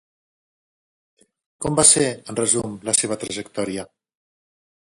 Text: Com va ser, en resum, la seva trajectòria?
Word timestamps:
Com 1.65 1.77
va 1.81 1.85
ser, 1.91 2.07
en 2.33 2.39
resum, 2.41 2.75
la 2.91 2.97
seva 3.03 3.19
trajectòria? 3.25 3.89